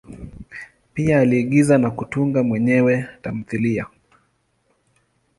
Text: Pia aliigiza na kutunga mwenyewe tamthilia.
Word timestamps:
Pia 0.93 1.19
aliigiza 1.19 1.77
na 1.77 1.91
kutunga 1.91 2.43
mwenyewe 2.43 3.05
tamthilia. 3.21 3.85